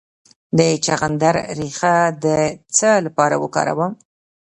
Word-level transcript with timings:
د 0.57 0.59
چغندر 0.85 1.35
ریښه 1.59 1.95
د 2.23 2.25
څه 2.75 2.89
لپاره 3.05 3.35
وکاروم؟ 3.43 3.93